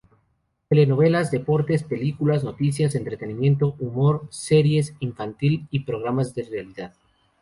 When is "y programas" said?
5.69-6.33